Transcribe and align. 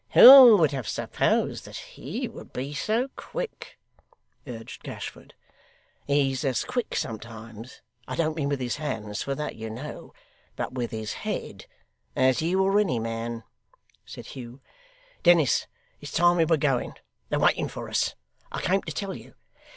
'Who 0.15 0.57
would 0.57 0.71
have 0.71 0.87
supposed 0.87 1.65
that 1.65 1.75
HE 1.77 2.27
would 2.29 2.51
be 2.51 2.73
so 2.73 3.09
quick?' 3.09 3.77
urged 4.47 4.81
Gashford. 4.81 5.35
'He's 6.07 6.43
as 6.43 6.63
quick 6.63 6.95
sometimes 6.95 7.83
I 8.07 8.15
don't 8.15 8.35
mean 8.35 8.49
with 8.49 8.59
his 8.59 8.77
hands, 8.77 9.21
for 9.21 9.35
that 9.35 9.57
you 9.57 9.69
know, 9.69 10.15
but 10.55 10.73
with 10.73 10.89
his 10.89 11.13
head 11.21 11.67
as 12.15 12.41
you 12.41 12.63
or 12.63 12.79
any 12.79 12.97
man,' 12.97 13.43
said 14.03 14.25
Hugh. 14.25 14.59
'Dennis, 15.21 15.67
it's 15.99 16.11
time 16.11 16.37
we 16.37 16.45
were 16.45 16.57
going; 16.57 16.93
they're 17.29 17.37
waiting 17.37 17.67
for 17.67 17.87
us; 17.87 18.15
I 18.51 18.59
came 18.59 18.81
to 18.81 18.91
tell 18.91 19.13
you. 19.13 19.35